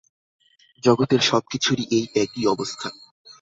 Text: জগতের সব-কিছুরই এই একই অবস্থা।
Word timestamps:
জগতের 0.83 1.21
সব-কিছুরই 1.21 1.85
এই 1.91 2.05
একই 2.15 2.43
অবস্থা। 2.47 2.87